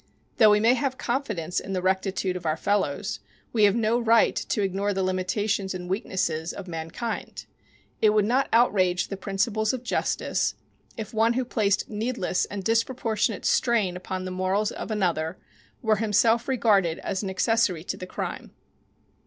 Though 0.37 0.49
we 0.49 0.59
may 0.59 0.73
have 0.73 0.97
confidence 0.97 1.59
in 1.59 1.73
the 1.73 1.81
rectitude 1.83 2.35
of 2.35 2.43
our 2.43 2.57
fellows, 2.57 3.19
we 3.53 3.65
have 3.65 3.75
no 3.75 3.99
right 3.99 4.35
to 4.35 4.63
ignore 4.63 4.95
the 4.95 5.03
limitations 5.03 5.75
and 5.75 5.87
weaknesses 5.87 6.53
of 6.53 6.67
mankind. 6.67 7.45
It 8.01 8.09
would 8.09 8.25
not 8.25 8.49
outrage 8.51 9.09
the 9.09 9.15
principles 9.17 9.73
of 9.73 9.83
justice 9.83 10.55
if 10.97 11.13
one 11.13 11.33
who 11.33 11.45
placed 11.45 11.87
needless 11.87 12.45
and 12.45 12.63
disproportionate 12.63 13.45
strain 13.45 13.95
upon 13.95 14.25
the 14.25 14.31
morals 14.31 14.71
of 14.71 14.89
another 14.89 15.37
were 15.83 15.97
himself 15.97 16.47
regarded 16.47 16.97
as 16.97 17.21
an 17.21 17.29
accessory 17.29 17.83
to 17.83 17.95
the 17.95 18.07
crime. 18.07 18.49